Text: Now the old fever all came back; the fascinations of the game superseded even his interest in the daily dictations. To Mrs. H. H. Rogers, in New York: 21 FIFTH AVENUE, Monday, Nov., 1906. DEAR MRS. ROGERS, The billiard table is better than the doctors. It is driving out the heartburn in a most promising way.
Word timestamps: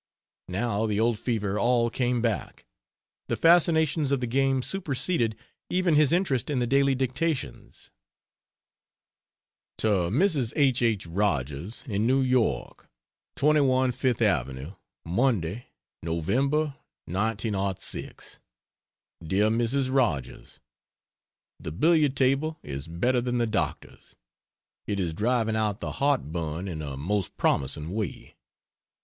Now 0.47 0.87
the 0.87 0.99
old 0.99 1.19
fever 1.19 1.59
all 1.59 1.91
came 1.91 2.23
back; 2.23 2.65
the 3.27 3.35
fascinations 3.37 4.11
of 4.11 4.19
the 4.19 4.25
game 4.25 4.63
superseded 4.63 5.35
even 5.69 5.93
his 5.93 6.11
interest 6.11 6.49
in 6.49 6.57
the 6.57 6.65
daily 6.65 6.95
dictations. 6.95 7.91
To 9.77 10.09
Mrs. 10.09 10.53
H. 10.55 10.81
H. 10.81 11.05
Rogers, 11.05 11.83
in 11.85 12.07
New 12.07 12.21
York: 12.23 12.89
21 13.35 13.91
FIFTH 13.91 14.23
AVENUE, 14.23 14.73
Monday, 15.05 15.67
Nov., 16.01 16.27
1906. 16.29 18.39
DEAR 19.23 19.49
MRS. 19.51 19.93
ROGERS, 19.93 20.59
The 21.59 21.71
billiard 21.71 22.17
table 22.17 22.57
is 22.63 22.87
better 22.87 23.21
than 23.21 23.37
the 23.37 23.45
doctors. 23.45 24.15
It 24.87 24.99
is 24.99 25.13
driving 25.13 25.55
out 25.55 25.79
the 25.79 25.91
heartburn 25.91 26.67
in 26.67 26.81
a 26.81 26.97
most 26.97 27.37
promising 27.37 27.91
way. 27.91 28.35